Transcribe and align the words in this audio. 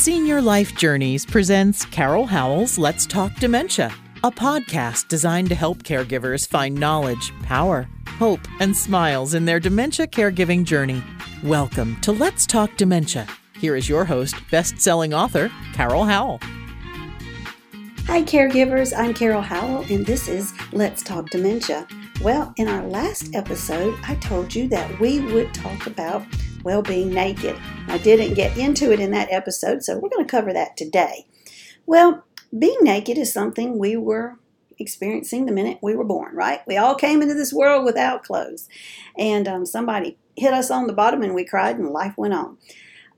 Senior 0.00 0.40
Life 0.40 0.76
Journeys 0.76 1.26
presents 1.26 1.84
Carol 1.84 2.24
Howell's 2.24 2.78
Let's 2.78 3.04
Talk 3.04 3.34
Dementia, 3.34 3.92
a 4.24 4.30
podcast 4.30 5.08
designed 5.08 5.50
to 5.50 5.54
help 5.54 5.82
caregivers 5.82 6.48
find 6.48 6.74
knowledge, 6.74 7.34
power, 7.42 7.86
hope, 8.16 8.40
and 8.60 8.74
smiles 8.74 9.34
in 9.34 9.44
their 9.44 9.60
dementia 9.60 10.06
caregiving 10.06 10.64
journey. 10.64 11.02
Welcome 11.44 12.00
to 12.00 12.12
Let's 12.12 12.46
Talk 12.46 12.74
Dementia. 12.78 13.26
Here 13.58 13.76
is 13.76 13.90
your 13.90 14.06
host, 14.06 14.36
best 14.50 14.80
selling 14.80 15.12
author, 15.12 15.52
Carol 15.74 16.04
Howell. 16.04 16.40
Hi, 18.06 18.22
caregivers. 18.22 18.96
I'm 18.96 19.12
Carol 19.12 19.42
Howell, 19.42 19.84
and 19.90 20.06
this 20.06 20.28
is 20.28 20.54
Let's 20.72 21.02
Talk 21.02 21.28
Dementia. 21.28 21.86
Well, 22.22 22.54
in 22.56 22.68
our 22.68 22.86
last 22.86 23.34
episode, 23.34 23.98
I 24.04 24.14
told 24.14 24.54
you 24.54 24.66
that 24.68 24.98
we 24.98 25.20
would 25.20 25.52
talk 25.52 25.86
about 25.86 26.24
well 26.64 26.82
being 26.82 27.10
naked. 27.10 27.56
I 27.88 27.98
didn't 27.98 28.34
get 28.34 28.56
into 28.56 28.92
it 28.92 29.00
in 29.00 29.10
that 29.12 29.32
episode, 29.32 29.82
so 29.82 29.98
we're 29.98 30.10
going 30.10 30.24
to 30.24 30.30
cover 30.30 30.52
that 30.52 30.76
today. 30.76 31.26
Well, 31.86 32.24
being 32.56 32.78
naked 32.82 33.18
is 33.18 33.32
something 33.32 33.78
we 33.78 33.96
were 33.96 34.38
experiencing 34.78 35.46
the 35.46 35.52
minute 35.52 35.78
we 35.82 35.94
were 35.94 36.04
born, 36.04 36.34
right? 36.34 36.60
We 36.66 36.76
all 36.76 36.94
came 36.94 37.22
into 37.22 37.34
this 37.34 37.52
world 37.52 37.84
without 37.84 38.24
clothes, 38.24 38.68
and 39.18 39.46
um, 39.46 39.66
somebody 39.66 40.18
hit 40.36 40.52
us 40.52 40.70
on 40.70 40.86
the 40.86 40.92
bottom 40.92 41.22
and 41.22 41.34
we 41.34 41.44
cried, 41.44 41.78
and 41.78 41.90
life 41.90 42.14
went 42.16 42.34
on. 42.34 42.58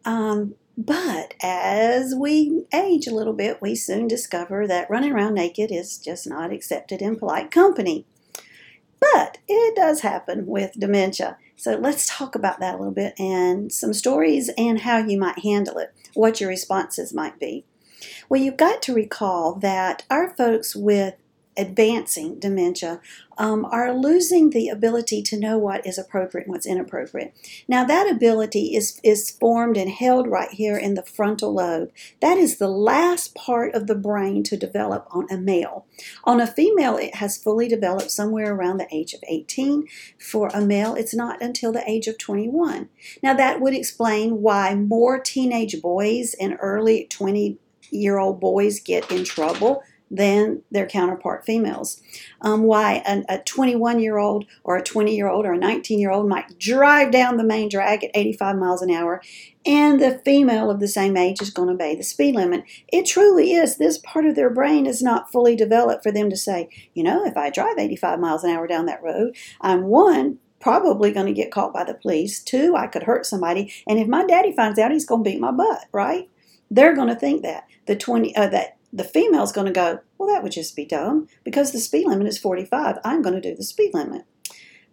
Um, 0.05 0.55
but 0.77 1.35
as 1.43 2.15
we 2.15 2.65
age 2.73 3.07
a 3.07 3.15
little 3.15 3.35
bit, 3.35 3.61
we 3.61 3.75
soon 3.75 4.09
discover 4.09 4.67
that 4.67 4.89
running 4.91 5.13
around 5.13 5.35
naked 5.35 5.71
is 5.71 5.99
just 5.99 6.27
not 6.27 6.53
accepted 6.53 7.03
in 7.03 7.17
polite 7.17 7.51
company. 7.51 8.07
But 8.99 9.39
it 9.49 9.77
does 9.77 10.01
happen 10.01 10.47
with 10.47 10.79
dementia. 10.79 11.37
So 11.63 11.77
let's 11.77 12.09
talk 12.09 12.35
about 12.35 12.59
that 12.59 12.75
a 12.75 12.79
little 12.79 12.93
bit 12.93 13.15
and 13.21 13.71
some 13.71 13.93
stories 13.93 14.51
and 14.59 14.81
how 14.81 14.99
you 14.99 15.17
might 15.17 15.45
handle 15.45 15.79
it, 15.79 15.95
what 16.13 16.41
your 16.41 16.49
responses 16.49 17.15
might 17.15 17.39
be. 17.39 17.65
Well, 18.29 18.43
you've 18.43 18.57
got 18.57 18.83
to 18.83 18.93
recall 18.93 19.55
that 19.61 20.03
our 20.11 20.35
folks 20.35 20.75
with 20.75 21.15
advancing 21.57 22.39
dementia 22.39 23.01
um, 23.39 23.65
are 23.65 23.95
losing 23.95 24.51
the 24.51 24.69
ability 24.69 25.23
to 25.23 25.39
know 25.39 25.59
what 25.59 25.87
is 25.87 25.99
appropriate 25.99 26.47
and 26.47 26.53
what's 26.53 26.67
inappropriate. 26.67 27.35
Now, 27.67 27.85
that 27.85 28.11
ability 28.11 28.75
is, 28.75 29.01
is 29.03 29.31
formed 29.31 29.77
and 29.77 29.91
held 29.91 30.27
right 30.27 30.51
here 30.51 30.77
in 30.77 30.95
the 30.95 31.03
frontal 31.03 31.55
lobe. 31.55 31.91
That 32.21 32.39
is 32.39 32.59
the 32.59 32.69
last 32.69 33.35
part 33.35 33.75
of 33.75 33.87
the 33.87 33.95
brain 33.95 34.43
to 34.45 34.57
develop 34.57 35.07
on 35.11 35.27
a 35.31 35.37
male. 35.37 35.87
On 36.25 36.41
a 36.41 36.47
female, 36.47 36.97
it 36.97 37.17
has 37.17 37.37
fully 37.37 37.69
developed 37.69 38.11
somewhere 38.11 38.55
around 38.55 38.79
the 38.79 38.95
age 38.95 39.15
of 39.15 39.25
18. 39.27 39.87
For 40.19 40.49
a 40.49 40.61
male, 40.61 40.95
it's 40.95 41.15
not 41.15 41.43
until 41.43 41.73
the 41.73 41.89
age 41.89 42.07
of 42.07 42.19
21. 42.19 42.89
Now, 43.23 43.35
that 43.35 43.61
would 43.61 43.75
explain 43.75 44.43
why 44.43 44.75
more 44.75 45.19
teenage 45.19 45.81
boys 45.81 46.35
and 46.41 46.57
early 46.61 47.07
20 47.11 47.59
year 47.91 48.19
old 48.19 48.41
boys 48.41 48.81
get 48.81 49.11
in 49.11 49.25
trouble 49.25 49.83
than 50.13 50.63
their 50.71 50.87
counterpart 50.87 51.45
females. 51.45 52.01
Um, 52.43 52.65
why 52.65 53.03
a 53.29 53.39
21 53.39 53.99
year 53.99 54.19
old 54.19 54.45
or 54.63 54.77
a 54.77 54.83
20 54.83 55.17
year 55.17 55.29
old 55.29 55.47
or 55.47 55.55
a 55.55 55.59
19 55.59 55.99
year 55.99 56.11
old 56.11 56.29
might 56.29 56.59
drive 56.59 57.11
down 57.11 57.39
the 57.39 57.45
main 57.45 57.71
drag 57.71 58.05
at 58.05 58.11
85 58.15 58.57
miles 58.57 58.83
an 58.83 58.91
hour 58.91 59.23
and 59.65 60.01
the 60.01 60.21
female 60.25 60.71
of 60.71 60.81
the 60.81 60.89
same 60.89 61.17
age 61.17 61.41
is 61.41 61.51
going 61.51 61.69
to 61.69 61.75
obey 61.75 61.95
the 61.95 62.03
speed 62.03 62.35
limit. 62.35 62.65
It 62.89 63.07
truly 63.07 63.53
is. 63.53 63.79
This 63.79 63.99
part 63.99 64.27
of 64.27 64.35
their 64.35 64.51
brain 64.51 64.87
is 64.87 65.03
not 65.03 65.33
fully 65.33 65.57
developed 65.57 66.03
for 66.03 66.13
them 66.13 66.31
to 66.31 66.37
say, 66.37 66.69
you 66.95 67.03
know, 67.03 67.25
if 67.25 67.37
I 67.37 67.51
drive 67.51 67.79
85 67.79 68.19
miles 68.21 68.45
an 68.45 68.51
hour 68.51 68.67
down 68.67 68.87
that 68.87 69.03
road, 69.03 69.37
I'm 69.61 69.85
one, 69.85 70.39
probably 70.61 71.13
going 71.13 71.27
to 71.27 71.33
get 71.33 71.53
caught 71.53 71.73
by 71.73 71.85
the 71.85 71.95
police. 71.95 72.43
Two, 72.43 72.77
I 72.77 72.87
could 72.87 73.05
hurt 73.05 73.25
somebody. 73.25 73.73
And 73.87 73.99
if 73.99 74.09
my 74.09 74.25
daddy 74.25 74.53
finds 74.53 74.79
out, 74.79 74.93
he's 74.93 75.07
going 75.07 75.25
to 75.25 75.31
beat 75.31 75.41
my 75.41 75.53
butt, 75.53 75.87
right? 75.93 76.29
They're 76.71 76.95
going 76.95 77.09
to 77.09 77.17
think 77.17 77.43
that. 77.43 77.67
The 77.87 77.97
20, 77.97 78.37
uh, 78.37 78.49
that 78.49 78.77
the 78.93 79.05
female's 79.05 79.53
going 79.53 79.67
to 79.67 79.73
go, 79.73 80.01
well, 80.19 80.29
that 80.29 80.43
would 80.43 80.53
just 80.53 80.77
be 80.77 80.85
dumb 80.85 81.29
because 81.45 81.73
the 81.73 81.79
speed 81.79 82.07
limit 82.07 82.27
is 82.27 82.39
45. 82.39 82.99
I'm 83.05 83.23
going 83.23 83.35
to 83.35 83.41
do 83.41 83.57
the 83.57 83.65
speed 83.65 83.95
limit. 83.95 84.25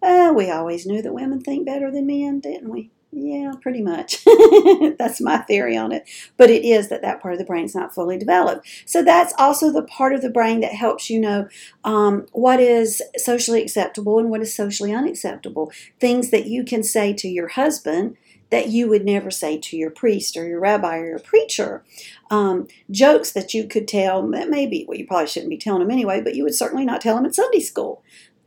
Uh, 0.02 0.32
we 0.34 0.50
always 0.50 0.86
knew 0.86 1.02
that 1.02 1.12
women 1.12 1.40
think 1.40 1.66
better 1.66 1.90
than 1.90 2.06
men, 2.06 2.40
didn't 2.40 2.70
we? 2.70 2.90
Yeah, 3.12 3.54
pretty 3.60 3.82
much. 3.82 4.24
that's 4.98 5.20
my 5.20 5.38
theory 5.38 5.76
on 5.76 5.90
it. 5.90 6.08
But 6.36 6.48
it 6.48 6.64
is 6.64 6.88
that 6.88 7.02
that 7.02 7.20
part 7.20 7.34
of 7.34 7.40
the 7.40 7.44
brain 7.44 7.64
is 7.64 7.74
not 7.74 7.92
fully 7.92 8.16
developed. 8.16 8.66
So 8.86 9.02
that's 9.02 9.34
also 9.36 9.72
the 9.72 9.82
part 9.82 10.14
of 10.14 10.22
the 10.22 10.30
brain 10.30 10.60
that 10.60 10.72
helps 10.72 11.10
you 11.10 11.20
know 11.20 11.48
um, 11.82 12.26
what 12.32 12.60
is 12.60 13.02
socially 13.16 13.62
acceptable 13.62 14.20
and 14.20 14.30
what 14.30 14.42
is 14.42 14.54
socially 14.54 14.92
unacceptable. 14.92 15.72
Things 15.98 16.30
that 16.30 16.46
you 16.46 16.64
can 16.64 16.84
say 16.84 17.12
to 17.14 17.28
your 17.28 17.48
husband 17.48 18.16
that 18.50 18.68
you 18.68 18.88
would 18.88 19.04
never 19.04 19.30
say 19.30 19.56
to 19.58 19.76
your 19.76 19.90
priest 19.90 20.36
or 20.36 20.46
your 20.46 20.60
rabbi 20.60 20.98
or 20.98 21.06
your 21.06 21.18
preacher. 21.18 21.84
Um, 22.30 22.68
jokes 22.90 23.32
that 23.32 23.54
you 23.54 23.66
could 23.66 23.88
tell, 23.88 24.28
that 24.30 24.50
maybe, 24.50 24.84
well, 24.86 24.98
you 24.98 25.06
probably 25.06 25.26
shouldn't 25.26 25.50
be 25.50 25.56
telling 25.56 25.80
them 25.80 25.90
anyway, 25.90 26.20
but 26.20 26.34
you 26.34 26.44
would 26.44 26.54
certainly 26.54 26.84
not 26.84 27.00
tell 27.00 27.16
them 27.16 27.26
at 27.26 27.34
Sunday 27.34 27.60
school. 27.60 28.02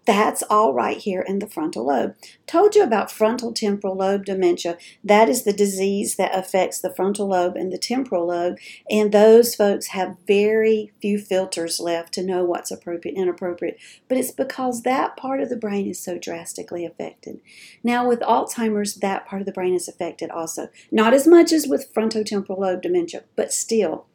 That's 0.06 0.44
all 0.50 0.74
right 0.74 0.98
here 0.98 1.22
in 1.22 1.40
the 1.40 1.48
frontal 1.48 1.88
lobe. 1.88 2.16
Told 2.46 2.76
you 2.76 2.84
about 2.84 3.12
frontal 3.12 3.54
temporal 3.54 3.96
lobe 3.96 4.26
dementia. 4.26 4.78
That 5.04 5.30
is 5.30 5.44
the 5.44 5.54
disease 5.54 6.18
that 6.18 6.38
affects 6.38 6.80
the 6.80 6.94
frontal 6.94 7.28
lobe 7.28 7.56
and 7.56 7.72
the 7.72 7.78
temporal 7.78 8.28
lobe, 8.28 8.58
and 8.90 9.12
those 9.12 9.56
folks 9.56 9.88
have 9.88 10.18
very 10.28 10.92
few 11.02 11.18
filters 11.18 11.80
left 11.80 12.14
to 12.16 12.24
know 12.24 12.44
what's 12.44 12.72
appropriate 12.72 13.16
and 13.16 13.24
inappropriate. 13.24 13.80
But 14.10 14.18
it's 14.18 14.32
because 14.32 14.84
that 14.84 15.16
part 15.16 15.40
of 15.40 15.50
the 15.50 15.56
brain 15.56 15.88
is 15.88 16.00
so 16.00 16.18
drastically 16.18 16.86
affected. 16.86 17.40
Now, 17.82 18.08
with 18.08 18.20
Alzheimer's, 18.20 18.96
that 18.96 19.26
part 19.26 19.42
of 19.42 19.46
the 19.46 19.54
brain 19.54 19.74
is 19.74 19.88
affected 19.88 20.30
also. 20.30 20.70
Not 20.92 21.14
as 21.14 21.28
much 21.28 21.54
as 21.54 21.68
with 21.68 21.94
frontotemporal 21.94 22.60
lobe 22.60 22.82
dementia, 22.82 23.24
but 23.36 23.54
still 23.54 24.06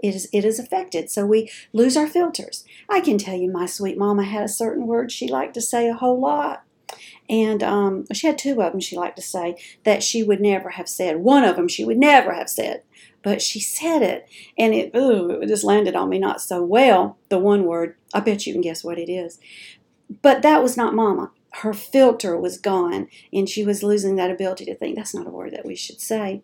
it 0.00 0.14
is 0.14 0.28
it 0.32 0.44
is 0.44 0.58
affected. 0.58 1.10
So 1.10 1.26
we 1.26 1.50
lose 1.72 1.96
our 1.96 2.06
filters. 2.06 2.64
I 2.88 3.00
can 3.00 3.18
tell 3.18 3.36
you, 3.36 3.50
my 3.50 3.66
sweet 3.66 3.98
mama 3.98 4.24
had 4.24 4.44
a 4.44 4.48
certain 4.48 4.86
word 4.86 5.10
she 5.10 5.28
liked 5.28 5.54
to 5.54 5.60
say 5.60 5.88
a 5.88 5.94
whole 5.94 6.20
lot. 6.20 6.64
And 7.28 7.62
um, 7.62 8.06
she 8.12 8.26
had 8.26 8.38
two 8.38 8.62
of 8.62 8.72
them 8.72 8.80
she 8.80 8.96
liked 8.96 9.16
to 9.16 9.22
say 9.22 9.56
that 9.84 10.02
she 10.02 10.22
would 10.22 10.40
never 10.40 10.70
have 10.70 10.88
said. 10.88 11.18
One 11.18 11.44
of 11.44 11.56
them 11.56 11.68
she 11.68 11.84
would 11.84 11.98
never 11.98 12.32
have 12.32 12.48
said, 12.48 12.82
but 13.22 13.42
she 13.42 13.60
said 13.60 14.02
it, 14.02 14.26
and 14.56 14.74
it 14.74 14.96
ooh, 14.96 15.30
it 15.42 15.48
just 15.48 15.64
landed 15.64 15.94
on 15.94 16.08
me 16.08 16.18
not 16.18 16.40
so 16.40 16.62
well. 16.62 17.18
The 17.28 17.38
one 17.38 17.64
word, 17.64 17.96
I 18.14 18.20
bet 18.20 18.46
you 18.46 18.54
can 18.54 18.62
guess 18.62 18.82
what 18.82 18.98
it 18.98 19.10
is. 19.10 19.38
But 20.22 20.42
that 20.42 20.62
was 20.62 20.76
not 20.76 20.94
Mama. 20.94 21.32
Her 21.54 21.74
filter 21.74 22.38
was 22.38 22.58
gone, 22.58 23.08
and 23.32 23.48
she 23.48 23.64
was 23.64 23.82
losing 23.82 24.16
that 24.16 24.30
ability 24.30 24.64
to 24.66 24.74
think. 24.74 24.96
That's 24.96 25.14
not 25.14 25.26
a 25.26 25.30
word 25.30 25.52
that 25.52 25.66
we 25.66 25.74
should 25.76 26.00
say. 26.00 26.42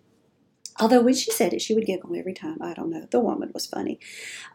Although 0.81 1.03
when 1.03 1.15
she 1.15 1.31
said 1.31 1.53
it, 1.53 1.63
she 1.63 1.75
would 1.75 1.87
giggle 1.87 2.17
every 2.17 2.35
time. 2.35 2.59
I 2.61 2.75
don't 2.75 2.91
know. 2.91 3.07
The 3.11 3.21
woman 3.21 3.51
was 3.55 3.67
funny. 3.67 4.01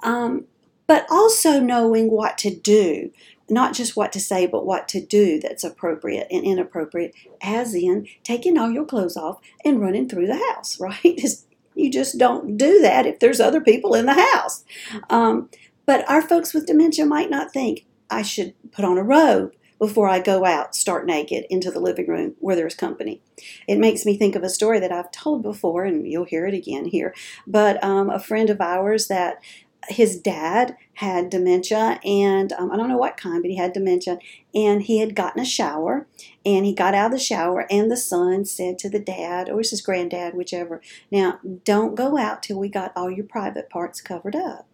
Um, 0.03 0.45
but 0.87 1.05
also 1.09 1.59
knowing 1.59 2.09
what 2.09 2.37
to 2.39 2.53
do, 2.53 3.11
not 3.49 3.73
just 3.73 3.95
what 3.95 4.11
to 4.13 4.19
say, 4.19 4.47
but 4.47 4.65
what 4.65 4.87
to 4.89 4.99
do 4.99 5.39
that's 5.39 5.63
appropriate 5.63 6.27
and 6.31 6.43
inappropriate, 6.43 7.13
as 7.41 7.73
in 7.75 8.07
taking 8.23 8.57
all 8.57 8.71
your 8.71 8.85
clothes 8.85 9.15
off 9.15 9.39
and 9.63 9.81
running 9.81 10.09
through 10.09 10.27
the 10.27 10.41
house, 10.53 10.79
right? 11.05 11.19
you 11.75 11.89
just 11.89 12.17
don't 12.17 12.57
do 12.57 12.81
that 12.81 13.05
if 13.05 13.19
there's 13.19 13.39
other 13.39 13.61
people 13.61 13.93
in 13.93 14.05
the 14.05 14.13
house. 14.33 14.65
Um, 15.09 15.49
but 15.85 16.09
our 16.09 16.21
folks 16.21 16.53
with 16.53 16.65
dementia 16.65 17.05
might 17.05 17.29
not 17.29 17.53
think, 17.53 17.85
I 18.09 18.23
should 18.23 18.53
put 18.71 18.83
on 18.83 18.97
a 18.97 19.03
robe 19.03 19.53
before 19.79 20.07
I 20.07 20.19
go 20.19 20.45
out, 20.45 20.75
start 20.75 21.05
naked 21.05 21.45
into 21.49 21.71
the 21.71 21.79
living 21.79 22.07
room 22.07 22.35
where 22.39 22.55
there's 22.55 22.75
company. 22.75 23.21
It 23.67 23.79
makes 23.79 24.05
me 24.05 24.17
think 24.17 24.35
of 24.35 24.43
a 24.43 24.49
story 24.49 24.79
that 24.79 24.91
I've 24.91 25.11
told 25.11 25.41
before, 25.41 25.85
and 25.85 26.05
you'll 26.05 26.25
hear 26.25 26.45
it 26.45 26.53
again 26.53 26.85
here. 26.85 27.15
But 27.47 27.83
um, 27.83 28.09
a 28.09 28.19
friend 28.19 28.49
of 28.49 28.61
ours 28.61 29.07
that 29.07 29.41
his 29.87 30.19
dad 30.19 30.75
had 30.95 31.29
dementia, 31.29 31.99
and 32.03 32.51
um, 32.53 32.71
I 32.71 32.75
don't 32.75 32.89
know 32.89 32.97
what 32.97 33.17
kind, 33.17 33.41
but 33.41 33.49
he 33.49 33.57
had 33.57 33.73
dementia, 33.73 34.19
and 34.53 34.83
he 34.83 34.99
had 34.99 35.15
gotten 35.15 35.41
a 35.41 35.45
shower, 35.45 36.07
and 36.45 36.65
he 36.65 36.73
got 36.73 36.93
out 36.93 37.07
of 37.07 37.11
the 37.13 37.19
shower, 37.19 37.65
and 37.71 37.89
the 37.89 37.97
son 37.97 38.45
said 38.45 38.77
to 38.79 38.89
the 38.89 38.99
dad, 38.99 39.49
or 39.49 39.57
his 39.59 39.81
granddad, 39.81 40.33
whichever, 40.33 40.81
now 41.09 41.39
don't 41.63 41.95
go 41.95 42.17
out 42.17 42.43
till 42.43 42.59
we 42.59 42.69
got 42.69 42.91
all 42.95 43.09
your 43.09 43.25
private 43.25 43.69
parts 43.69 44.01
covered 44.01 44.35
up. 44.35 44.68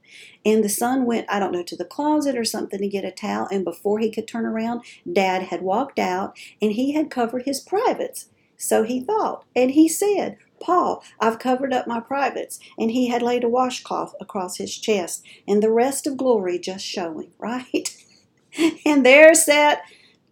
And 0.46 0.64
the 0.64 0.70
son 0.70 1.06
went, 1.06 1.26
I 1.30 1.40
don't 1.40 1.52
know, 1.52 1.64
to 1.64 1.76
the 1.76 1.86
closet 1.86 2.38
or 2.38 2.46
something 2.46 2.80
to 2.80 2.88
get 2.88 3.06
a 3.06 3.12
towel. 3.12 3.48
And 3.52 3.64
before 3.64 4.00
he 4.00 4.12
could 4.12 4.28
turn 4.28 4.46
around, 4.46 4.84
dad 5.12 5.44
had 5.44 5.62
walked 5.62 6.00
out 6.00 6.38
and 6.62 6.74
he 6.74 6.94
had 6.94 7.10
covered 7.10 7.44
his 7.44 7.60
privates. 7.60 8.30
So 8.58 8.84
he 8.84 9.02
thought. 9.02 9.44
And 9.56 9.72
he 9.72 9.90
said, 9.90 10.38
Paul, 10.62 11.04
I've 11.20 11.40
covered 11.40 11.74
up 11.74 11.88
my 11.88 12.00
privates. 12.00 12.60
And 12.78 12.92
he 12.92 13.08
had 13.08 13.22
laid 13.22 13.44
a 13.44 13.50
washcloth 13.50 14.14
across 14.22 14.58
his 14.58 14.78
chest 14.78 15.26
and 15.48 15.62
the 15.62 15.72
rest 15.72 16.08
of 16.08 16.18
glory 16.18 16.60
just 16.60 16.86
showing, 16.86 17.32
right? 17.40 17.96
and 18.86 19.06
there 19.06 19.34
sat 19.34 19.82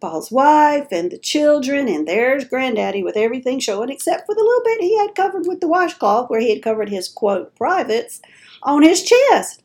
Paul's 0.04 0.32
wife 0.32 0.88
and 0.92 1.10
the 1.12 1.18
children, 1.18 1.88
and 1.88 2.06
there's 2.06 2.44
Granddaddy 2.44 3.04
with 3.04 3.16
everything 3.16 3.60
showing 3.60 3.90
except 3.90 4.26
for 4.26 4.36
the 4.36 4.44
little 4.44 4.64
bit 4.66 4.82
he 4.82 4.98
had 4.98 5.16
covered 5.16 5.48
with 5.48 5.62
the 5.62 5.68
washcloth 5.70 6.30
where 6.30 6.42
he 6.42 6.50
had 6.50 6.62
covered 6.62 6.90
his 6.90 7.08
quote 7.08 7.56
privates 7.56 8.22
on 8.64 8.82
his 8.82 9.02
chest. 9.02 9.63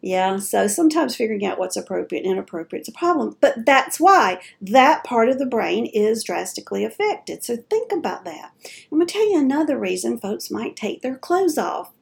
Yeah, 0.00 0.38
so 0.38 0.68
sometimes 0.68 1.16
figuring 1.16 1.44
out 1.44 1.58
what's 1.58 1.76
appropriate 1.76 2.24
and 2.24 2.32
inappropriate 2.32 2.82
is 2.82 2.88
a 2.88 2.92
problem. 2.96 3.36
But 3.40 3.66
that's 3.66 3.98
why 3.98 4.40
that 4.60 5.02
part 5.02 5.28
of 5.28 5.38
the 5.38 5.46
brain 5.46 5.86
is 5.86 6.22
drastically 6.22 6.84
affected. 6.84 7.42
So 7.44 7.56
think 7.68 7.90
about 7.92 8.24
that. 8.24 8.52
I'm 8.92 8.98
going 8.98 9.06
to 9.06 9.12
tell 9.12 9.28
you 9.28 9.38
another 9.38 9.76
reason 9.76 10.18
folks 10.18 10.50
might 10.52 10.76
take 10.76 11.02
their 11.02 11.16
clothes 11.16 11.58
off. 11.58 11.92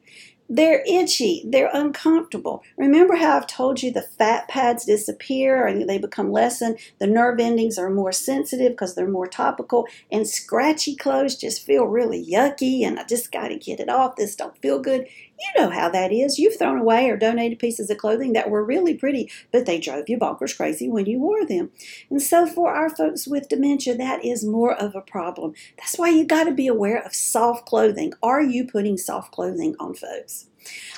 they're 0.49 0.83
itchy, 0.87 1.43
they're 1.45 1.69
uncomfortable. 1.73 2.63
Remember 2.77 3.15
how 3.15 3.35
I've 3.37 3.47
told 3.47 3.83
you 3.83 3.91
the 3.91 4.01
fat 4.01 4.47
pads 4.47 4.85
disappear 4.85 5.65
and 5.67 5.87
they 5.89 5.97
become 5.97 6.31
lessened? 6.31 6.79
The 6.99 7.07
nerve 7.07 7.39
endings 7.39 7.77
are 7.77 7.89
more 7.89 8.13
sensitive 8.13 8.71
because 8.71 8.95
they're 8.95 9.09
more 9.09 9.27
topical, 9.27 9.87
and 10.11 10.27
scratchy 10.27 10.95
clothes 10.95 11.35
just 11.35 11.65
feel 11.65 11.85
really 11.85 12.25
yucky, 12.25 12.85
and 12.85 12.97
I 12.99 13.03
just 13.03 13.31
got 13.31 13.49
to 13.49 13.57
get 13.57 13.79
it 13.79 13.89
off. 13.89 14.15
This 14.15 14.35
don't 14.35 14.57
feel 14.57 14.79
good. 14.79 15.07
You 15.39 15.61
know 15.61 15.69
how 15.69 15.89
that 15.89 16.11
is. 16.11 16.39
You've 16.39 16.57
thrown 16.57 16.79
away 16.79 17.09
or 17.09 17.17
donated 17.17 17.59
pieces 17.59 17.89
of 17.89 17.97
clothing 17.97 18.33
that 18.33 18.49
were 18.49 18.63
really 18.63 18.95
pretty, 18.95 19.31
but 19.51 19.65
they 19.65 19.79
drove 19.79 20.09
you 20.09 20.17
bonkers 20.17 20.55
crazy 20.55 20.89
when 20.89 21.05
you 21.05 21.19
wore 21.19 21.45
them. 21.45 21.71
And 22.09 22.21
so, 22.21 22.47
for 22.47 22.73
our 22.73 22.89
folks 22.89 23.27
with 23.27 23.49
dementia, 23.49 23.95
that 23.97 24.25
is 24.25 24.43
more 24.43 24.73
of 24.73 24.95
a 24.95 25.01
problem. 25.01 25.53
That's 25.77 25.97
why 25.97 26.09
you 26.09 26.25
got 26.25 26.45
to 26.45 26.53
be 26.53 26.67
aware 26.67 27.01
of 27.01 27.13
soft 27.13 27.67
clothing. 27.67 28.13
Are 28.23 28.41
you 28.41 28.65
putting 28.65 28.97
soft 28.97 29.31
clothing 29.31 29.75
on 29.79 29.93
folks? 29.93 30.47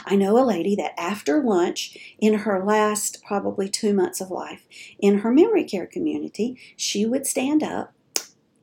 I 0.06 0.16
know 0.16 0.38
a 0.38 0.46
lady 0.46 0.76
that 0.78 1.00
after 1.00 1.44
lunch, 1.44 1.98
in 2.20 2.40
her 2.40 2.64
last 2.64 3.22
probably 3.24 3.70
two 3.70 3.94
months 3.94 4.22
of 4.22 4.32
life, 4.32 4.66
in 5.00 5.20
her 5.20 5.32
memory 5.32 5.64
care 5.64 5.86
community, 5.86 6.58
she 6.76 7.06
would 7.06 7.28
stand 7.28 7.62
up, 7.62 7.94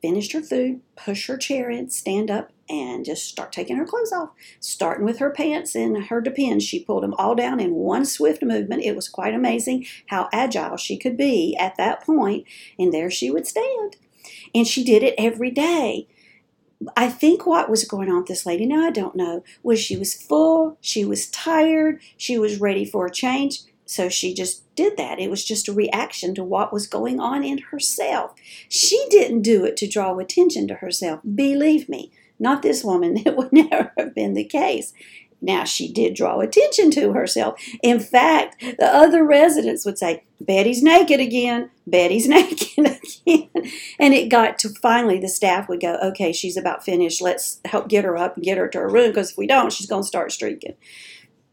finish 0.01 0.31
her 0.33 0.41
food, 0.41 0.81
push 0.95 1.27
her 1.27 1.37
chair 1.37 1.69
in, 1.69 1.89
stand 1.89 2.29
up, 2.29 2.51
and 2.69 3.05
just 3.05 3.25
start 3.25 3.51
taking 3.51 3.77
her 3.77 3.85
clothes 3.85 4.11
off. 4.11 4.29
Starting 4.59 5.05
with 5.05 5.19
her 5.19 5.31
pants 5.31 5.75
and 5.75 6.05
her 6.05 6.21
depends, 6.21 6.63
she 6.63 6.83
pulled 6.83 7.03
them 7.03 7.13
all 7.17 7.35
down 7.35 7.59
in 7.59 7.75
one 7.75 8.05
swift 8.05 8.43
movement. 8.43 8.83
It 8.83 8.95
was 8.95 9.09
quite 9.09 9.33
amazing 9.33 9.85
how 10.07 10.29
agile 10.31 10.77
she 10.77 10.97
could 10.97 11.17
be 11.17 11.55
at 11.59 11.77
that 11.77 12.03
point, 12.03 12.45
and 12.77 12.93
there 12.93 13.11
she 13.11 13.31
would 13.31 13.47
stand. 13.47 13.97
And 14.53 14.67
she 14.67 14.83
did 14.83 15.03
it 15.03 15.15
every 15.17 15.51
day. 15.51 16.07
I 16.95 17.09
think 17.09 17.45
what 17.45 17.69
was 17.69 17.85
going 17.85 18.09
on 18.09 18.17
with 18.17 18.27
this 18.27 18.45
lady, 18.45 18.65
now 18.65 18.85
I 18.85 18.91
don't 18.91 19.15
know, 19.15 19.43
was 19.63 19.79
she 19.79 19.97
was 19.97 20.13
full, 20.13 20.77
she 20.79 21.03
was 21.05 21.27
tired, 21.29 22.01
she 22.17 22.37
was 22.37 22.59
ready 22.59 22.85
for 22.85 23.07
a 23.07 23.11
change. 23.11 23.61
So 23.85 24.09
she 24.09 24.33
just 24.33 24.63
did 24.75 24.97
that. 24.97 25.17
It 25.17 25.29
was 25.29 25.45
just 25.45 25.69
a 25.69 25.73
reaction 25.73 26.35
to 26.35 26.43
what 26.43 26.73
was 26.73 26.87
going 26.87 27.19
on 27.19 27.43
in 27.43 27.57
herself. 27.57 28.33
She 28.67 29.01
didn't 29.09 29.41
do 29.41 29.63
it 29.63 29.77
to 29.77 29.87
draw 29.87 30.17
attention 30.19 30.67
to 30.67 30.75
herself. 30.75 31.21
Believe 31.35 31.87
me, 31.87 32.11
not 32.39 32.61
this 32.61 32.83
woman. 32.83 33.17
It 33.25 33.35
would 33.35 33.51
never 33.51 33.91
have 33.97 34.15
been 34.15 34.33
the 34.33 34.43
case. 34.43 34.93
Now, 35.39 35.65
she 35.65 35.91
did 35.91 36.15
draw 36.15 36.39
attention 36.39 36.89
to 36.91 37.13
herself. 37.13 37.61
In 37.83 37.99
fact, 37.99 38.59
the 38.59 38.87
other 38.87 39.23
residents 39.23 39.85
would 39.85 39.97
say, 39.97 40.23
Betty's 40.41 40.81
naked 40.81 41.19
again. 41.19 41.69
Betty's 41.85 42.27
naked 42.27 42.97
again. 43.25 43.49
And 43.99 44.13
it 44.13 44.29
got 44.29 44.57
to 44.59 44.69
finally 44.69 45.19
the 45.19 45.27
staff 45.27 45.69
would 45.69 45.79
go, 45.79 45.97
okay, 46.03 46.31
she's 46.31 46.57
about 46.57 46.83
finished. 46.83 47.21
Let's 47.21 47.59
help 47.65 47.87
get 47.87 48.05
her 48.05 48.17
up 48.17 48.35
and 48.35 48.43
get 48.43 48.57
her 48.57 48.67
to 48.69 48.79
her 48.79 48.89
room 48.89 49.09
because 49.09 49.31
if 49.31 49.37
we 49.37 49.45
don't, 49.45 49.71
she's 49.71 49.87
going 49.87 50.03
to 50.03 50.07
start 50.07 50.31
streaking. 50.31 50.75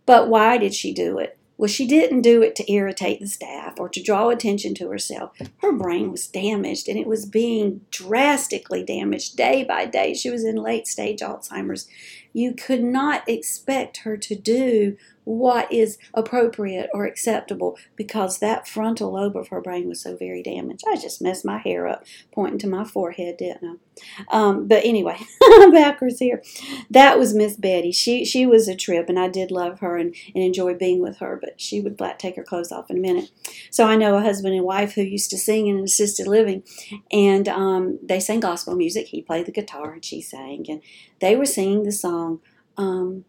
But 0.06 0.28
why 0.28 0.56
did 0.58 0.74
she 0.74 0.92
do 0.92 1.18
it? 1.18 1.38
Well, 1.56 1.68
she 1.68 1.86
didn't 1.86 2.22
do 2.22 2.42
it 2.42 2.56
to 2.56 2.72
irritate 2.72 3.20
the 3.20 3.28
staff 3.28 3.78
or 3.78 3.88
to 3.88 4.02
draw 4.02 4.28
attention 4.28 4.74
to 4.74 4.88
herself. 4.88 5.36
Her 5.58 5.72
brain 5.72 6.10
was 6.10 6.26
damaged 6.26 6.88
and 6.88 6.98
it 6.98 7.06
was 7.06 7.26
being 7.26 7.82
drastically 7.90 8.82
damaged 8.82 9.36
day 9.36 9.62
by 9.62 9.86
day. 9.86 10.14
She 10.14 10.30
was 10.30 10.44
in 10.44 10.56
late 10.56 10.88
stage 10.88 11.20
Alzheimer's. 11.20 11.86
You 12.32 12.54
could 12.54 12.82
not 12.82 13.28
expect 13.28 13.98
her 13.98 14.16
to 14.16 14.34
do 14.34 14.96
what 15.24 15.72
is 15.72 15.98
appropriate 16.12 16.90
or 16.92 17.04
acceptable 17.04 17.76
because 17.96 18.38
that 18.38 18.68
frontal 18.68 19.12
lobe 19.12 19.36
of 19.36 19.48
her 19.48 19.60
brain 19.60 19.88
was 19.88 20.02
so 20.02 20.16
very 20.16 20.42
damaged. 20.42 20.84
I 20.88 20.96
just 20.96 21.22
messed 21.22 21.44
my 21.44 21.58
hair 21.58 21.86
up 21.86 22.04
pointing 22.32 22.58
to 22.60 22.68
my 22.68 22.84
forehead, 22.84 23.38
didn't 23.38 23.64
I? 23.64 24.24
Um, 24.30 24.66
but 24.66 24.84
anyway, 24.84 25.18
backwards 25.72 26.18
here. 26.18 26.42
That 26.90 27.18
was 27.18 27.34
Miss 27.34 27.56
Betty. 27.56 27.92
She 27.92 28.24
she 28.24 28.46
was 28.46 28.68
a 28.68 28.76
trip, 28.76 29.08
and 29.08 29.18
I 29.18 29.28
did 29.28 29.50
love 29.50 29.80
her 29.80 29.96
and, 29.96 30.14
and 30.34 30.44
enjoy 30.44 30.74
being 30.74 31.00
with 31.00 31.18
her, 31.18 31.38
but 31.40 31.60
she 31.60 31.80
would 31.80 31.98
flat 31.98 32.18
take 32.18 32.36
her 32.36 32.42
clothes 32.42 32.72
off 32.72 32.90
in 32.90 32.98
a 32.98 33.00
minute. 33.00 33.30
So 33.70 33.86
I 33.86 33.96
know 33.96 34.16
a 34.16 34.22
husband 34.22 34.54
and 34.54 34.64
wife 34.64 34.94
who 34.94 35.02
used 35.02 35.30
to 35.30 35.38
sing 35.38 35.66
in 35.68 35.78
assisted 35.78 36.26
living, 36.26 36.64
and 37.10 37.48
um, 37.48 37.98
they 38.02 38.20
sang 38.20 38.40
gospel 38.40 38.74
music. 38.74 39.08
He 39.08 39.22
played 39.22 39.46
the 39.46 39.52
guitar, 39.52 39.92
and 39.92 40.04
she 40.04 40.20
sang, 40.20 40.66
and 40.68 40.82
they 41.20 41.36
were 41.36 41.46
singing 41.46 41.84
the 41.84 41.92
song, 41.92 42.40
um, 42.76 43.24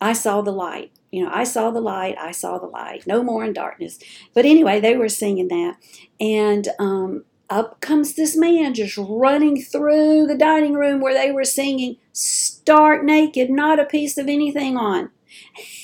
I 0.00 0.12
Saw 0.12 0.42
the 0.42 0.52
Light 0.52 0.92
you 1.14 1.24
know, 1.24 1.30
I 1.32 1.44
saw 1.44 1.70
the 1.70 1.80
light, 1.80 2.16
I 2.18 2.32
saw 2.32 2.58
the 2.58 2.66
light, 2.66 3.06
no 3.06 3.22
more 3.22 3.44
in 3.44 3.52
darkness. 3.52 4.00
But 4.34 4.44
anyway, 4.44 4.80
they 4.80 4.96
were 4.96 5.08
singing 5.08 5.46
that. 5.46 5.76
And 6.18 6.66
um, 6.80 7.24
up 7.48 7.80
comes 7.80 8.14
this 8.14 8.36
man 8.36 8.74
just 8.74 8.98
running 8.98 9.62
through 9.62 10.26
the 10.26 10.36
dining 10.36 10.74
room 10.74 11.00
where 11.00 11.14
they 11.14 11.30
were 11.30 11.44
singing, 11.44 11.98
stark 12.12 13.04
naked, 13.04 13.48
not 13.48 13.78
a 13.78 13.84
piece 13.84 14.18
of 14.18 14.26
anything 14.26 14.76
on. 14.76 15.10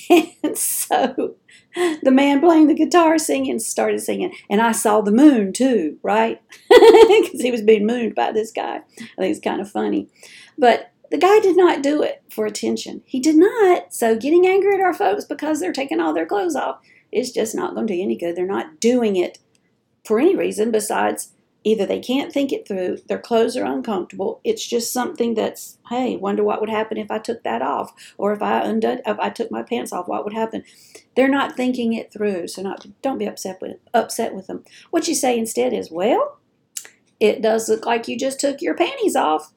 And 0.43 0.57
so 0.57 1.35
the 2.03 2.11
man 2.11 2.41
playing 2.41 2.67
the 2.67 2.73
guitar 2.73 3.17
singing 3.17 3.59
started 3.59 4.01
singing. 4.01 4.33
And 4.49 4.59
I 4.59 4.73
saw 4.73 4.99
the 4.99 5.13
moon 5.13 5.53
too, 5.53 5.97
right? 6.03 6.41
Because 6.69 7.41
he 7.41 7.51
was 7.51 7.61
being 7.61 7.85
mooned 7.85 8.15
by 8.15 8.33
this 8.33 8.51
guy. 8.51 8.81
I 8.97 9.15
think 9.17 9.31
it's 9.31 9.39
kind 9.39 9.61
of 9.61 9.71
funny. 9.71 10.09
But 10.57 10.91
the 11.11 11.17
guy 11.17 11.39
did 11.39 11.57
not 11.57 11.83
do 11.83 12.01
it 12.01 12.23
for 12.31 12.45
attention. 12.45 13.03
He 13.05 13.19
did 13.19 13.35
not. 13.35 13.93
So 13.93 14.17
getting 14.17 14.47
angry 14.47 14.73
at 14.75 14.81
our 14.81 14.93
folks 14.93 15.25
because 15.25 15.59
they're 15.59 15.73
taking 15.73 15.99
all 15.99 16.13
their 16.13 16.25
clothes 16.25 16.55
off 16.55 16.79
is 17.11 17.31
just 17.31 17.53
not 17.53 17.75
going 17.75 17.85
to 17.87 17.93
do 17.93 18.01
any 18.01 18.15
good. 18.15 18.35
They're 18.35 18.45
not 18.45 18.79
doing 18.79 19.17
it 19.17 19.37
for 20.05 20.19
any 20.19 20.35
reason 20.35 20.71
besides 20.71 21.33
either 21.63 21.85
they 21.85 21.99
can't 21.99 22.33
think 22.33 22.51
it 22.51 22.67
through, 22.67 22.97
their 23.07 23.19
clothes 23.19 23.55
are 23.55 23.65
uncomfortable. 23.65 24.41
It's 24.43 24.65
just 24.65 24.91
something 24.91 25.35
that's, 25.35 25.77
hey, 25.89 26.17
wonder 26.17 26.43
what 26.43 26.59
would 26.59 26.69
happen 26.69 26.97
if 26.97 27.11
I 27.11 27.19
took 27.19 27.43
that 27.43 27.61
off, 27.61 27.91
or 28.17 28.33
if 28.33 28.41
I 28.41 28.61
undid, 28.61 29.01
if 29.05 29.19
I 29.19 29.29
took 29.29 29.51
my 29.51 29.61
pants 29.61 29.93
off, 29.93 30.07
what 30.07 30.23
would 30.23 30.33
happen? 30.33 30.63
They're 31.15 31.27
not 31.27 31.55
thinking 31.55 31.93
it 31.93 32.11
through, 32.11 32.47
so 32.47 32.61
not 32.61 32.87
don't 33.01 33.19
be 33.19 33.27
upset 33.27 33.61
with 33.61 33.77
upset 33.93 34.33
with 34.33 34.47
them. 34.47 34.63
What 34.89 35.07
you 35.07 35.13
say 35.13 35.37
instead 35.37 35.73
is, 35.73 35.91
well, 35.91 36.39
it 37.19 37.41
does 37.41 37.69
look 37.69 37.85
like 37.85 38.07
you 38.07 38.17
just 38.17 38.39
took 38.39 38.61
your 38.61 38.73
panties 38.73 39.15
off. 39.15 39.53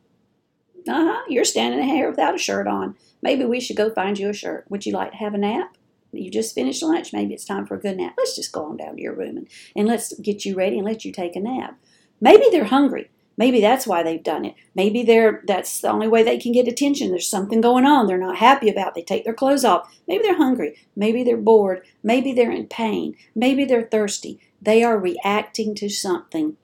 Uh 0.89 1.05
huh. 1.05 1.23
You're 1.29 1.45
standing 1.45 1.83
here 1.87 2.11
without 2.11 2.35
a 2.35 2.39
shirt 2.39 2.67
on. 2.67 2.97
Maybe 3.23 3.45
we 3.45 3.61
should 3.61 3.77
go 3.77 3.91
find 3.91 4.19
you 4.19 4.29
a 4.29 4.35
shirt. 4.35 4.67
Would 4.69 4.85
you 4.85 4.93
like 4.93 5.13
to 5.13 5.17
have 5.17 5.35
a 5.35 5.39
nap? 5.39 5.77
You 6.13 6.31
just 6.31 6.55
finished 6.55 6.83
lunch. 6.83 7.13
Maybe 7.13 7.35
it's 7.35 7.45
time 7.45 7.67
for 7.67 7.75
a 7.75 7.81
good 7.81 7.97
nap. 7.97 8.15
Let's 8.17 8.37
just 8.37 8.53
go 8.53 8.67
on 8.67 8.77
down 8.77 8.97
to 8.97 9.03
your 9.03 9.15
room 9.15 9.37
and, 9.37 9.49
and 9.75 9.89
let's 9.89 10.13
get 10.21 10.45
you 10.45 10.55
ready 10.55 10.77
and 10.77 10.87
let 10.87 11.05
you 11.05 11.13
take 11.13 11.35
a 11.37 11.41
nap. 11.41 11.79
Maybe 12.21 12.45
they're 12.51 12.65
hungry. 12.65 13.11
Maybe 13.37 13.61
that's 13.61 13.87
why 13.87 14.03
they've 14.03 14.23
done 14.23 14.45
it. 14.45 14.55
Maybe 14.77 15.03
they're 15.03 15.43
that's 15.47 15.81
the 15.81 15.91
only 15.91 16.07
way 16.07 16.23
they 16.23 16.39
can 16.39 16.53
get 16.53 16.69
attention. 16.69 17.11
There's 17.11 17.29
something 17.29 17.61
going 17.61 17.85
on 17.85 18.07
they're 18.07 18.17
not 18.17 18.37
happy 18.37 18.69
about. 18.69 18.95
They 18.95 19.03
take 19.03 19.25
their 19.25 19.35
clothes 19.35 19.65
off. 19.65 19.93
Maybe 20.07 20.23
they're 20.23 20.37
hungry. 20.37 20.79
Maybe 20.95 21.25
they're 21.25 21.37
bored. 21.37 21.83
Maybe 22.03 22.33
they're 22.33 22.53
in 22.53 22.67
pain. 22.69 23.17
Maybe 23.35 23.64
they're 23.64 23.88
thirsty. 23.91 24.38
They 24.62 24.85
are 24.85 24.99
reacting 24.99 25.75
to 25.76 25.88
something. 25.88 26.57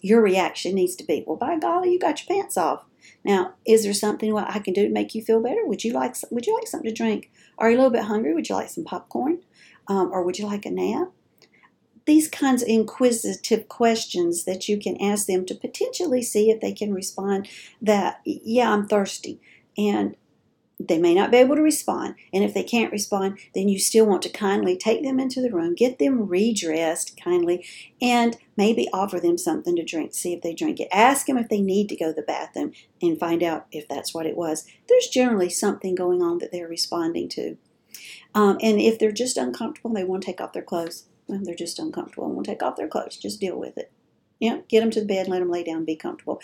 Your 0.00 0.22
reaction 0.22 0.74
needs 0.74 0.96
to 0.96 1.04
be, 1.04 1.24
well, 1.26 1.36
by 1.36 1.58
golly, 1.58 1.92
you 1.92 1.98
got 1.98 2.20
your 2.20 2.34
pants 2.34 2.56
off. 2.56 2.84
Now, 3.24 3.54
is 3.66 3.84
there 3.84 3.94
something 3.94 4.32
what 4.32 4.50
I 4.50 4.58
can 4.58 4.74
do 4.74 4.84
to 4.84 4.92
make 4.92 5.14
you 5.14 5.22
feel 5.22 5.42
better? 5.42 5.64
Would 5.64 5.84
you 5.84 5.92
like 5.92 6.16
Would 6.30 6.46
you 6.46 6.54
like 6.54 6.66
something 6.66 6.88
to 6.88 6.94
drink? 6.94 7.30
Are 7.58 7.70
you 7.70 7.76
a 7.76 7.78
little 7.78 7.92
bit 7.92 8.04
hungry? 8.04 8.34
Would 8.34 8.48
you 8.48 8.54
like 8.54 8.70
some 8.70 8.84
popcorn, 8.84 9.40
um, 9.88 10.10
or 10.12 10.22
would 10.22 10.38
you 10.38 10.46
like 10.46 10.66
a 10.66 10.70
nap? 10.70 11.08
These 12.06 12.28
kinds 12.28 12.62
of 12.62 12.68
inquisitive 12.68 13.68
questions 13.68 14.44
that 14.44 14.68
you 14.68 14.78
can 14.78 15.00
ask 15.00 15.26
them 15.26 15.44
to 15.46 15.54
potentially 15.54 16.22
see 16.22 16.50
if 16.50 16.60
they 16.60 16.72
can 16.72 16.94
respond. 16.94 17.48
That 17.80 18.20
yeah, 18.24 18.72
I'm 18.72 18.86
thirsty, 18.86 19.40
and 19.76 20.16
they 20.88 20.98
may 20.98 21.14
not 21.14 21.30
be 21.30 21.36
able 21.36 21.56
to 21.56 21.62
respond. 21.62 22.14
And 22.32 22.42
if 22.42 22.54
they 22.54 22.62
can't 22.62 22.92
respond, 22.92 23.38
then 23.54 23.68
you 23.68 23.78
still 23.78 24.06
want 24.06 24.22
to 24.22 24.30
kindly 24.30 24.76
take 24.76 25.02
them 25.02 25.20
into 25.20 25.42
the 25.42 25.50
room, 25.50 25.74
get 25.74 25.98
them 25.98 26.26
redressed 26.26 27.20
kindly, 27.22 27.66
and 28.00 28.38
maybe 28.56 28.88
offer 28.92 29.20
them 29.20 29.36
something 29.36 29.76
to 29.76 29.84
drink. 29.84 30.14
See 30.14 30.32
if 30.32 30.40
they 30.40 30.54
drink 30.54 30.80
it. 30.80 30.88
Ask 30.90 31.26
them 31.26 31.36
if 31.36 31.48
they 31.48 31.60
need 31.60 31.88
to 31.90 31.96
go 31.96 32.08
to 32.08 32.14
the 32.14 32.22
bathroom 32.22 32.72
and 33.02 33.20
find 33.20 33.42
out 33.42 33.66
if 33.70 33.86
that's 33.88 34.14
what 34.14 34.26
it 34.26 34.36
was. 34.36 34.66
There's 34.88 35.08
generally 35.08 35.50
something 35.50 35.94
going 35.94 36.22
on 36.22 36.38
that 36.38 36.50
they're 36.50 36.68
responding 36.68 37.28
to. 37.30 37.58
Um, 38.34 38.58
and 38.62 38.80
if 38.80 38.98
they're 38.98 39.12
just 39.12 39.36
uncomfortable, 39.36 39.90
and 39.90 39.96
they 39.96 40.04
want 40.04 40.22
to 40.22 40.26
take 40.26 40.40
off 40.40 40.52
their 40.52 40.62
clothes. 40.62 41.04
Well, 41.26 41.40
they're 41.42 41.54
just 41.54 41.78
uncomfortable 41.78 42.26
and 42.26 42.34
want 42.34 42.46
to 42.46 42.52
take 42.52 42.62
off 42.62 42.76
their 42.76 42.88
clothes. 42.88 43.16
Just 43.16 43.40
deal 43.40 43.58
with 43.58 43.76
it. 43.76 43.92
You 44.40 44.50
know, 44.50 44.64
get 44.68 44.80
them 44.80 44.90
to 44.90 45.00
the 45.00 45.06
bed, 45.06 45.28
let 45.28 45.38
them 45.38 45.50
lay 45.50 45.62
down, 45.62 45.84
be 45.84 45.96
comfortable. 45.96 46.40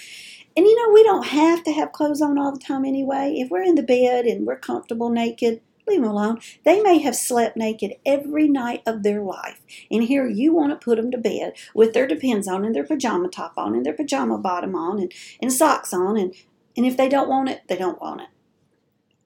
And 0.56 0.66
you 0.66 0.76
know, 0.76 0.92
we 0.92 1.02
don't 1.02 1.26
have 1.26 1.64
to 1.64 1.72
have 1.72 1.92
clothes 1.92 2.22
on 2.22 2.38
all 2.38 2.52
the 2.52 2.58
time 2.58 2.84
anyway. 2.84 3.34
If 3.36 3.50
we're 3.50 3.62
in 3.62 3.74
the 3.74 3.82
bed 3.82 4.26
and 4.26 4.46
we're 4.46 4.58
comfortable 4.58 5.08
naked, 5.08 5.62
leave 5.86 6.00
them 6.00 6.10
alone. 6.10 6.40
They 6.64 6.80
may 6.82 6.98
have 6.98 7.16
slept 7.16 7.56
naked 7.56 7.94
every 8.04 8.48
night 8.48 8.82
of 8.86 9.02
their 9.02 9.22
life. 9.22 9.60
And 9.90 10.04
here 10.04 10.28
you 10.28 10.52
want 10.52 10.72
to 10.72 10.84
put 10.84 10.96
them 10.96 11.10
to 11.10 11.18
bed 11.18 11.54
with 11.74 11.94
their 11.94 12.06
depends 12.06 12.48
on 12.48 12.64
and 12.64 12.74
their 12.74 12.84
pajama 12.84 13.28
top 13.28 13.54
on 13.56 13.74
and 13.74 13.84
their 13.84 13.92
pajama 13.92 14.38
bottom 14.38 14.74
on 14.74 14.98
and, 14.98 15.12
and 15.40 15.52
socks 15.52 15.92
on. 15.92 16.16
And, 16.16 16.34
and 16.76 16.86
if 16.86 16.96
they 16.96 17.08
don't 17.08 17.28
want 17.28 17.48
it, 17.48 17.62
they 17.68 17.76
don't 17.76 18.00
want 18.00 18.22
it. 18.22 18.28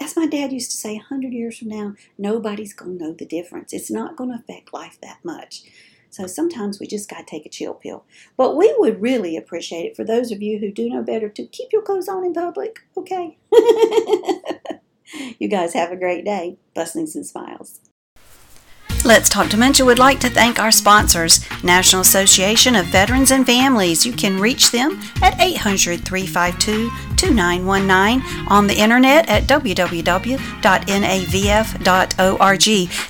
As 0.02 0.16
my 0.16 0.26
dad 0.26 0.52
used 0.52 0.70
to 0.70 0.76
say, 0.76 0.94
100 0.94 1.32
years 1.32 1.58
from 1.58 1.68
now, 1.68 1.94
nobody's 2.16 2.72
going 2.72 2.98
to 2.98 3.04
know 3.04 3.12
the 3.12 3.26
difference. 3.26 3.74
It's 3.74 3.90
not 3.90 4.16
going 4.16 4.30
to 4.30 4.38
affect 4.38 4.72
life 4.72 4.98
that 5.02 5.18
much. 5.22 5.62
So 6.11 6.26
sometimes 6.26 6.81
we 6.81 6.87
just 6.87 7.09
got 7.09 7.19
to 7.19 7.25
take 7.25 7.47
a 7.47 7.50
chill 7.50 7.75
pill. 7.75 8.05
But 8.37 8.57
we 8.57 8.75
would 8.79 9.00
really 9.00 9.37
appreciate 9.37 9.87
it 9.87 9.97
for 9.97 10.05
those 10.05 10.31
of 10.33 10.43
you 10.43 10.59
who 10.59 10.71
do 10.71 10.90
know 10.90 11.02
better 11.02 11.29
to 11.29 11.47
keep 11.47 11.73
your 11.73 11.83
clothes 11.83 12.09
on 12.09 12.25
in 12.25 12.35
public, 12.35 12.81
okay? 12.97 13.38
You 15.38 15.49
guys 15.49 15.75
have 15.75 15.90
a 15.90 15.97
great 15.97 16.25
day. 16.25 16.59
Blessings 16.75 17.17
and 17.17 17.26
smiles. 17.26 17.81
Let's 19.04 19.28
Talk 19.28 19.49
Dementia 19.49 19.87
would 19.87 19.99
like 19.99 20.21
to 20.21 20.28
thank 20.28 20.59
our 20.59 20.71
sponsors, 20.71 21.40
National 21.64 22.02
Association 22.02 22.76
of 22.76 22.87
Veterans 22.87 23.30
and 23.30 23.47
Families. 23.47 24.04
You 24.04 24.12
can 24.12 24.38
reach 24.38 24.71
them 24.71 25.00
at 25.23 25.40
800 25.40 26.04
352 26.04 26.90
2919 27.16 28.49
on 28.49 28.66
the 28.66 28.78
internet 28.78 29.28
at 29.28 29.45
www.navf.org. 29.45 30.33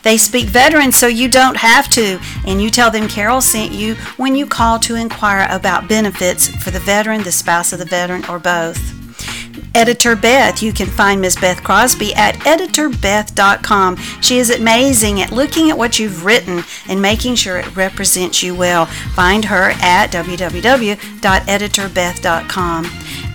They 0.03 0.17
speak 0.17 0.47
veterans 0.47 0.97
so 0.97 1.07
you 1.07 1.29
don't 1.29 1.57
have 1.57 1.91
to, 1.91 2.21
and 2.47 2.63
you 2.63 2.71
tell 2.71 2.91
them 2.91 3.09
Carol 3.09 3.41
sent 3.41 3.73
you 3.73 3.95
when 4.17 4.35
you 4.35 4.47
call 4.47 4.79
to 4.81 4.95
inquire 4.95 5.49
about 5.51 5.89
benefits 5.89 6.49
for 6.63 6.71
the 6.71 6.81
veteran, 6.81 7.23
the 7.25 7.33
spouse 7.33 7.73
of 7.73 7.79
the 7.79 7.85
veteran, 7.85 8.25
or 8.27 8.39
both. 8.39 8.79
Editor 9.75 10.17
Beth. 10.17 10.63
You 10.63 10.73
can 10.73 10.87
find 10.87 11.21
Miss 11.21 11.37
Beth 11.39 11.63
Crosby 11.63 12.15
at 12.15 12.35
editorbeth.com. 12.37 13.97
She 14.21 14.39
is 14.39 14.51
amazing 14.51 15.21
at 15.21 15.31
looking 15.33 15.71
at 15.71 15.79
what 15.79 15.99
you've 15.99 16.25
written 16.25 16.63
and 16.89 17.01
making 17.03 17.35
sure 17.37 17.59
it 17.59 17.77
represents 17.77 18.43
you 18.43 18.55
well. 18.55 18.87
Find 18.87 19.45
her 19.47 19.71
at 19.81 20.11
www.editorbeth.com 20.13 22.87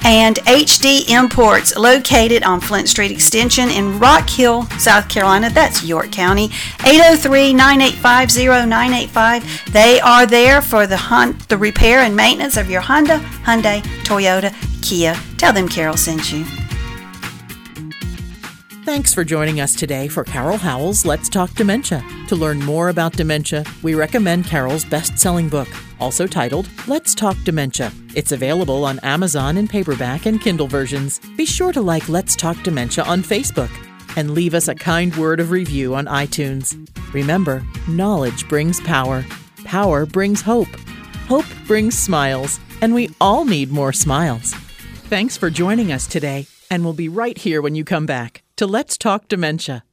and 0.08 0.36
HD 0.46 1.10
Imports, 1.10 1.76
located 1.76 2.44
on 2.44 2.62
Flint 2.62 2.88
Street 2.88 3.10
Extension 3.12 3.72
in 3.72 3.98
Rock 3.98 4.30
Hill, 4.30 4.68
South 4.78 5.10
Carolina. 5.10 5.50
That's 5.50 5.84
York 5.84 6.12
County. 6.12 6.50
803-985-0985. 6.86 9.72
They 9.72 10.00
are 10.00 10.28
there 10.28 10.62
for 10.62 10.86
the 10.86 10.98
hun- 10.98 11.40
the 11.48 11.58
repair 11.58 12.02
and 12.02 12.16
maintenance 12.16 12.56
of 12.56 12.70
your 12.70 12.82
Honda, 12.82 13.18
Hyundai, 13.46 13.82
Toyota, 14.04 14.54
Kia. 14.86 15.16
Tell 15.38 15.52
them 15.52 15.68
Carol 15.68 15.98
sent 15.98 16.32
you. 16.32 16.46
Thanks 18.86 19.16
for 19.16 19.24
joining 19.24 19.60
us 19.60 19.74
today 19.74 20.08
for 20.08 20.24
Carol 20.24 20.58
Howell's 20.58 21.08
Let's 21.08 21.28
Talk 21.28 21.52
Dementia. 21.56 22.04
To 22.28 22.36
learn 22.36 22.60
more 22.60 22.90
about 22.90 23.14
dementia, 23.14 23.66
we 23.82 23.96
recommend 23.96 24.46
Carol's 24.46 24.86
best 24.86 25.18
selling 25.18 25.50
book, 25.50 25.68
also 26.00 26.28
titled 26.28 26.70
Let's 26.88 27.16
Talk 27.16 27.36
Dementia. 27.44 27.92
It's 28.14 28.32
available 28.32 28.86
on 28.86 29.00
Amazon 29.00 29.58
in 29.58 29.68
paperback 29.68 30.28
and 30.28 30.40
Kindle 30.40 30.68
versions. 30.68 31.20
Be 31.36 31.48
sure 31.48 31.74
to 31.74 31.82
like 31.82 32.08
Let's 32.08 32.36
Talk 32.36 32.62
Dementia 32.62 33.06
on 33.06 33.24
Facebook 33.24 33.72
and 34.16 34.36
leave 34.36 34.54
us 34.54 34.68
a 34.68 34.76
kind 34.76 35.16
word 35.16 35.40
of 35.40 35.50
review 35.50 35.96
on 35.96 36.06
iTunes. 36.06 36.78
Remember, 37.12 37.64
knowledge 37.88 38.48
brings 38.48 38.80
power, 38.82 39.26
power 39.64 40.06
brings 40.06 40.44
hope, 40.44 40.70
hope 41.28 41.46
brings 41.66 41.98
smiles, 41.98 42.60
and 42.84 42.94
we 42.94 43.10
all 43.20 43.46
need 43.46 43.72
more 43.72 43.92
smiles. 43.92 44.54
Thanks 45.08 45.38
for 45.38 45.52
joining 45.52 45.92
us 45.92 46.08
today, 46.08 46.48
and 46.68 46.84
we'll 46.84 46.94
be 46.94 47.10
right 47.10 47.38
here 47.38 47.62
when 47.62 47.76
you 47.76 47.86
come 47.86 48.08
back 48.08 48.42
to 48.56 48.66
Let's 48.66 48.98
Talk 48.98 49.28
Dementia. 49.28 49.85